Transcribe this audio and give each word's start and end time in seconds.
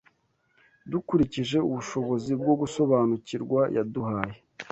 Dukurikije 0.91 1.57
ubushobozi 1.67 2.31
bwo 2.41 2.53
gusobanukirwa 2.61 3.61
yaduhaye 3.75 4.37